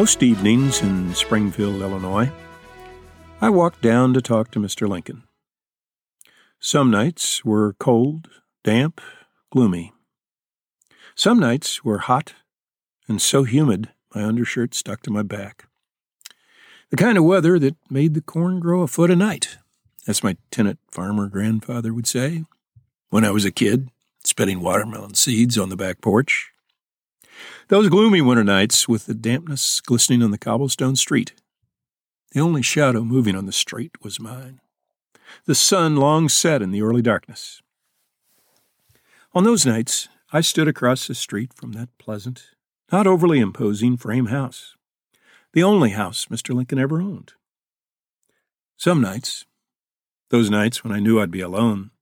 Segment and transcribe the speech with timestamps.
[0.00, 2.32] Most evenings in Springfield, Illinois,
[3.42, 4.88] I walked down to talk to Mr.
[4.88, 5.24] Lincoln.
[6.58, 8.30] Some nights were cold,
[8.64, 9.02] damp,
[9.50, 9.92] gloomy.
[11.14, 12.32] Some nights were hot
[13.08, 15.66] and so humid my undershirt stuck to my back.
[16.88, 19.58] The kind of weather that made the corn grow a foot a night,
[20.08, 22.46] as my tenant farmer grandfather would say
[23.10, 23.90] when I was a kid,
[24.24, 26.52] spitting watermelon seeds on the back porch.
[27.70, 31.34] Those gloomy winter nights with the dampness glistening on the cobblestone street.
[32.32, 34.60] The only shadow moving on the street was mine.
[35.44, 37.62] The sun long set in the early darkness.
[39.34, 42.50] On those nights, I stood across the street from that pleasant,
[42.90, 44.74] not overly imposing frame house,
[45.52, 46.52] the only house Mr.
[46.52, 47.34] Lincoln ever owned.
[48.76, 49.44] Some nights,
[50.30, 51.92] those nights when I knew I'd be alone,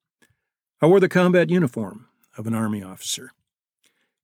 [0.80, 2.06] I wore the combat uniform
[2.38, 3.32] of an Army officer,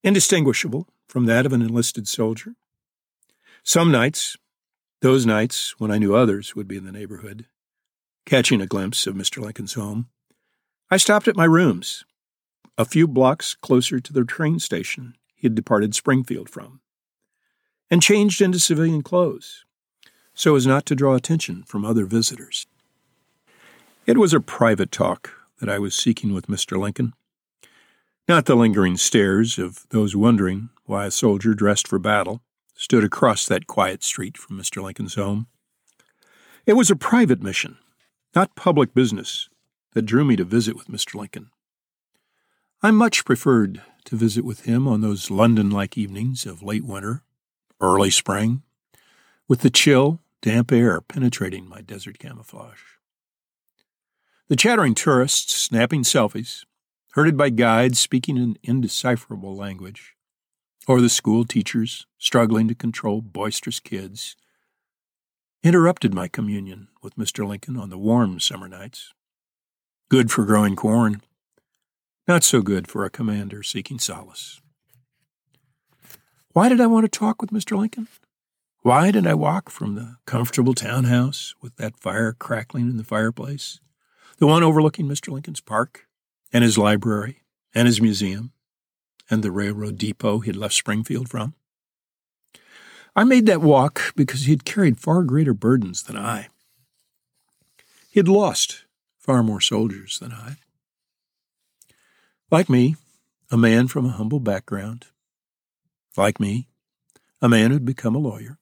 [0.02, 2.54] indistinguishable from that of an enlisted soldier.
[3.62, 4.36] Some nights,
[5.00, 7.46] those nights when I knew others would be in the neighborhood,
[8.26, 9.42] catching a glimpse of Mr.
[9.42, 10.08] Lincoln's home,
[10.90, 12.04] I stopped at my rooms,
[12.76, 16.80] a few blocks closer to the train station he had departed Springfield from,
[17.90, 19.64] and changed into civilian clothes
[20.34, 22.66] so as not to draw attention from other visitors.
[24.04, 26.78] It was a private talk that I was seeking with Mr.
[26.78, 27.14] Lincoln,
[28.28, 32.42] not the lingering stares of those wondering why a soldier dressed for battle
[32.74, 34.82] stood across that quiet street from Mr.
[34.82, 35.46] Lincoln's home.
[36.66, 37.78] It was a private mission,
[38.34, 39.48] not public business,
[39.92, 41.14] that drew me to visit with Mr.
[41.14, 41.50] Lincoln.
[42.82, 47.22] I much preferred to visit with him on those London like evenings of late winter,
[47.80, 48.62] early spring,
[49.48, 52.80] with the chill, damp air penetrating my desert camouflage.
[54.48, 56.64] The chattering tourists snapping selfies,
[57.12, 60.13] herded by guides speaking an indecipherable language,
[60.86, 64.36] or the school teachers struggling to control boisterous kids,
[65.62, 67.46] interrupted my communion with Mr.
[67.46, 69.12] Lincoln on the warm summer nights.
[70.10, 71.22] Good for growing corn,
[72.28, 74.60] not so good for a commander seeking solace.
[76.52, 77.76] Why did I want to talk with Mr.
[77.76, 78.08] Lincoln?
[78.82, 83.80] Why did I walk from the comfortable townhouse with that fire crackling in the fireplace,
[84.38, 85.32] the one overlooking Mr.
[85.32, 86.06] Lincoln's park
[86.52, 87.42] and his library
[87.74, 88.52] and his museum,
[89.30, 91.54] and the railroad depot he'd left Springfield from.
[93.16, 96.48] I made that walk because he'd carried far greater burdens than I.
[98.10, 98.84] He'd lost
[99.18, 100.56] far more soldiers than I.
[102.50, 102.96] Like me,
[103.50, 105.06] a man from a humble background.
[106.16, 106.68] Like me,
[107.40, 108.58] a man who'd become a lawyer.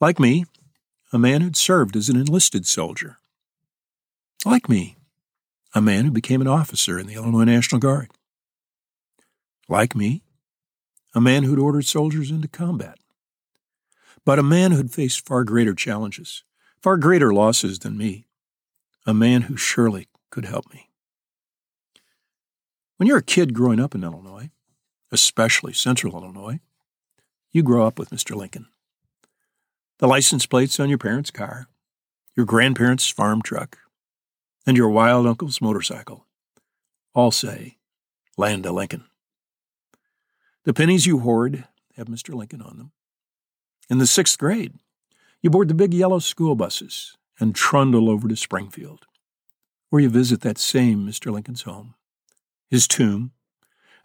[0.00, 0.44] Like me,
[1.12, 3.18] a man who'd served as an enlisted soldier.
[4.44, 4.96] Like me,
[5.74, 8.10] a man who became an officer in the Illinois National Guard
[9.68, 10.22] like me,
[11.14, 12.98] a man who'd ordered soldiers into combat,
[14.24, 16.44] but a man who'd faced far greater challenges,
[16.80, 18.26] far greater losses than me,
[19.06, 20.88] a man who surely could help me.
[22.96, 24.50] When you're a kid growing up in Illinois,
[25.10, 26.60] especially central Illinois,
[27.50, 28.34] you grow up with Mr.
[28.34, 28.66] Lincoln.
[29.98, 31.68] The license plates on your parents' car,
[32.34, 33.78] your grandparents' farm truck,
[34.66, 36.26] and your wild uncle's motorcycle
[37.14, 37.76] all say,
[38.36, 39.04] Land of Lincoln.
[40.64, 41.64] The pennies you hoard
[41.96, 42.34] have Mr.
[42.34, 42.92] Lincoln on them.
[43.90, 44.74] In the sixth grade,
[45.40, 49.06] you board the big yellow school buses and trundle over to Springfield,
[49.90, 51.32] where you visit that same Mr.
[51.32, 51.94] Lincoln's home,
[52.70, 53.32] his tomb,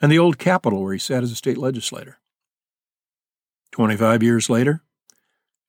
[0.01, 2.17] and the old capitol where he sat as a state legislator.
[3.72, 4.81] Twenty five years later,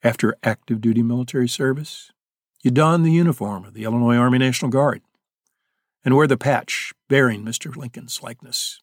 [0.03, 2.13] after active duty military service,
[2.63, 5.03] you don the uniform of the Illinois Army National Guard
[6.03, 7.77] and wear the patch bearing Mr.
[7.77, 8.81] Lincoln's likeness,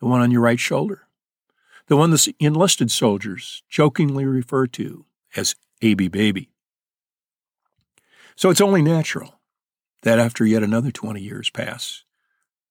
[0.00, 1.06] the one on your right shoulder
[1.86, 5.04] the one the enlisted soldiers jokingly refer to
[5.36, 6.50] as Abe Baby.
[8.36, 9.40] So it's only natural
[10.02, 12.04] that after yet another 20 years pass,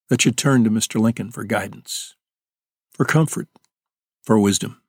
[0.09, 0.99] that you turn to Mr.
[0.99, 2.15] Lincoln for guidance,
[2.89, 3.47] for comfort,
[4.21, 4.81] for wisdom.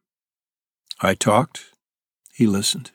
[1.01, 1.67] I talked,
[2.35, 2.91] he listened.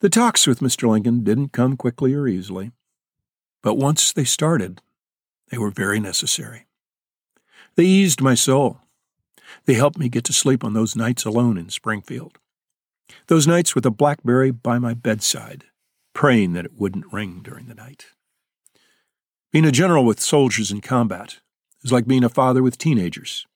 [0.00, 0.88] The talks with Mr.
[0.88, 2.72] Lincoln didn't come quickly or easily,
[3.62, 4.82] but once they started,
[5.50, 6.66] they were very necessary.
[7.76, 8.80] They eased my soul,
[9.64, 12.38] they helped me get to sleep on those nights alone in Springfield.
[13.26, 15.64] Those nights with a Blackberry by my bedside,
[16.14, 18.06] praying that it wouldn't ring during the night.
[19.52, 21.40] Being a general with soldiers in combat
[21.82, 23.46] is like being a father with teenagers.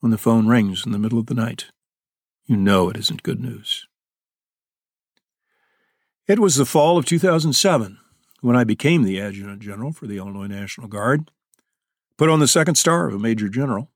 [0.00, 1.66] When the phone rings in the middle of the night,
[2.44, 3.86] you know it isn't good news.
[6.28, 7.98] It was the fall of 2007
[8.40, 11.30] when I became the Adjutant General for the Illinois National Guard,
[12.16, 13.90] put on the second star of a Major General,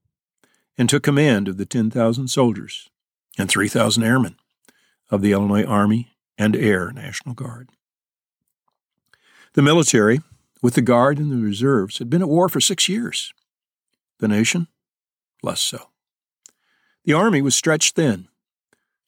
[0.79, 2.89] and took command of the 10,000 soldiers
[3.39, 4.37] and 3,000 airmen
[5.11, 7.69] of the Illinois Army and Air National Guard.
[9.55, 10.21] The military,
[10.63, 13.33] with the Guard and the reserves, had been at war for six years.
[14.19, 14.69] The nation,
[15.43, 15.89] less so.
[17.05, 18.29] The Army was stretched thin.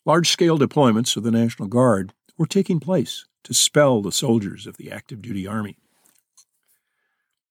[0.05, 4.77] Large scale deployments of the National Guard were taking place to spell the soldiers of
[4.77, 5.77] the active duty Army.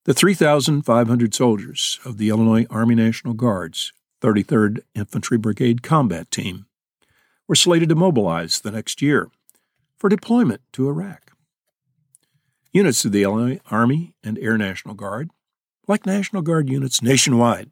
[0.03, 6.67] The 3,500 soldiers of the Illinois Army National Guard's 33rd Infantry Brigade Combat Team
[7.47, 9.29] were slated to mobilize the next year
[9.97, 11.31] for deployment to Iraq.
[12.71, 15.31] Units of the Illinois Army and Air National Guard,
[15.87, 17.69] like National Guard units nationwide,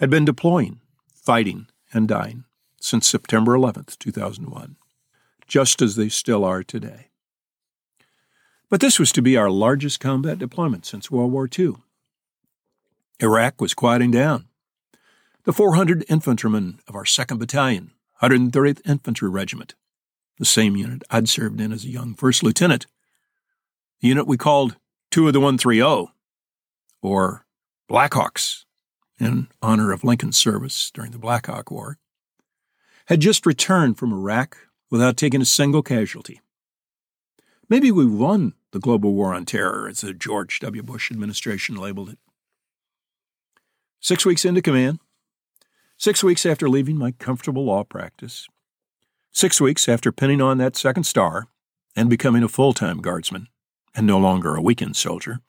[0.00, 0.80] had been deploying,
[1.14, 2.44] fighting, and dying
[2.80, 4.76] since September 11, 2001,
[5.46, 7.08] just as they still are today.
[8.68, 11.74] But this was to be our largest combat deployment since World War II.
[13.20, 14.46] Iraq was quieting down.
[15.46, 19.76] The 400 infantrymen of our 2nd Battalion, 130th Infantry Regiment,
[20.40, 22.86] the same unit I'd served in as a young first lieutenant,
[24.00, 24.74] the unit we called
[25.08, 26.10] Two of the 130,
[27.00, 27.46] or
[27.88, 28.64] Blackhawks,
[29.20, 31.98] in honor of Lincoln's service during the Black Hawk War,
[33.06, 34.56] had just returned from Iraq
[34.90, 36.40] without taking a single casualty.
[37.68, 40.82] Maybe we won the global war on terror, as the George W.
[40.82, 42.18] Bush administration labeled it.
[44.00, 44.98] Six weeks into command,
[45.96, 48.46] six weeks after leaving my comfortable law practice,
[49.32, 51.46] six weeks after pinning on that second star
[51.94, 53.48] and becoming a full time guardsman,
[53.94, 55.40] and no longer a weekend soldier,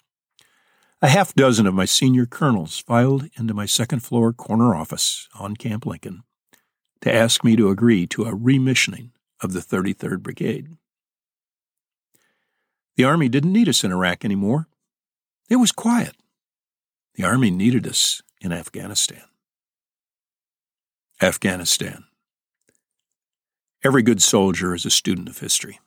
[1.02, 5.56] a half dozen of my senior colonels filed into my second floor corner office on
[5.56, 6.24] Camp Lincoln
[7.02, 9.12] to ask me to agree to a remissioning
[9.42, 10.70] of the 33rd Brigade.
[12.96, 14.68] The Army didn't need us in Iraq anymore.
[15.50, 16.16] It was quiet.
[17.14, 19.22] The Army needed us in Afghanistan.
[21.22, 22.04] Afghanistan.
[23.84, 25.80] Every good soldier is a student of history.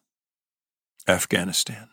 [1.06, 1.88] Afghanistan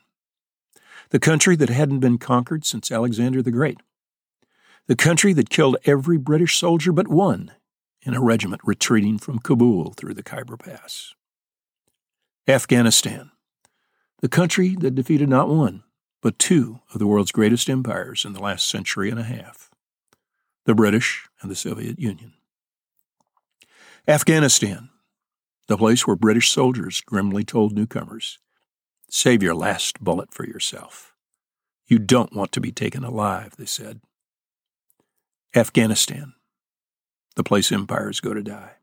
[1.09, 3.79] the country that hadn't been conquered since Alexander the Great,
[4.87, 7.51] the country that killed every British soldier but one
[8.01, 11.13] in a regiment retreating from Kabul through the Khyber Pass.
[12.47, 13.31] Afghanistan,
[14.21, 15.83] the country that defeated not one,
[16.21, 19.69] but two of the world's greatest empires in the last century and a half
[20.65, 22.33] the British and the Soviet Union.
[24.09, 24.87] Afghanistan,
[25.67, 28.39] the place where British soldiers grimly told newcomers
[29.09, 31.13] Save your last bullet for yourself.
[31.87, 33.99] You don't want to be taken alive, they said.
[35.53, 36.35] Afghanistan,
[37.35, 38.75] the place empires go to die.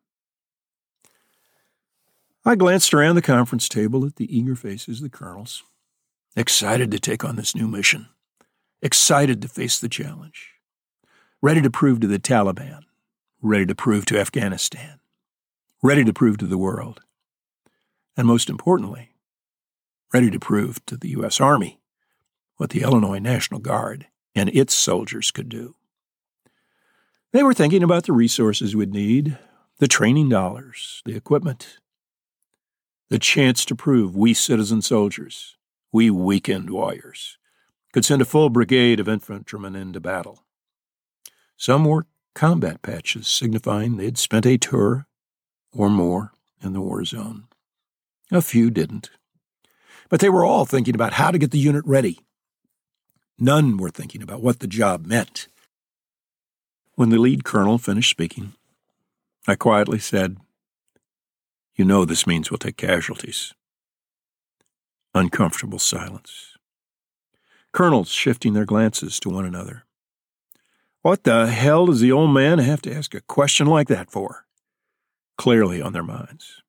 [2.45, 5.63] I glanced around the conference table at the eager faces of the colonels,
[6.37, 8.09] excited to take on this new mission,
[8.83, 10.51] excited to face the challenge,
[11.41, 12.83] ready to prove to the Taliban,
[13.41, 15.01] ready to prove to Afghanistan,
[15.85, 17.03] ready to prove to the world,
[18.17, 19.11] and most importantly,
[20.15, 21.43] ready to prove to the U.S.
[21.43, 21.79] Army
[22.57, 25.75] what the Illinois National Guard and its soldiers could do.
[27.35, 29.37] They were thinking about the resources we'd need,
[29.79, 31.77] the training dollars, the equipment,
[33.11, 35.59] the chance to prove we citizen soldiers,
[35.93, 37.37] we weekend warriors,
[37.93, 40.45] could send a full brigade of infantrymen into battle.
[41.59, 45.07] Some wore combat patches signifying they'd spent a tour
[45.75, 47.45] or more in the war zone.
[48.31, 49.11] A few didn't
[50.09, 52.21] but they were all thinking about how to get the unit ready.
[53.39, 55.49] None were thinking about what the job meant.
[56.95, 58.53] When the lead colonel finished speaking,
[59.49, 60.37] I quietly said,
[61.75, 63.55] You know this means we'll take casualties.
[65.15, 66.57] Uncomfortable silence.
[67.73, 69.85] Colonels shifting their glances to one another.
[71.03, 74.44] What the hell does the old man have to ask a question like that for?
[75.37, 76.63] Clearly on their minds.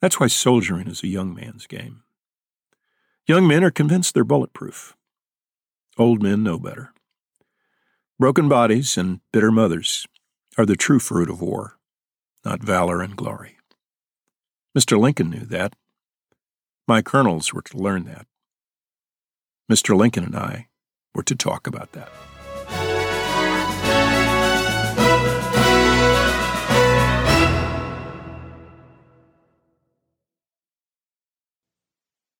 [0.00, 2.02] That's why soldiering is a young man's game.
[3.26, 4.94] Young men are convinced they're bulletproof.
[5.96, 6.92] Old men know better.
[8.18, 10.06] Broken bodies and bitter mothers
[10.58, 11.78] are the true fruit of war,
[12.44, 13.56] not valor and glory.
[14.76, 14.98] Mr.
[14.98, 15.74] Lincoln knew that.
[16.86, 18.26] My colonels were to learn that.
[19.70, 19.96] Mr.
[19.96, 20.68] Lincoln and I
[21.14, 22.10] were to talk about that.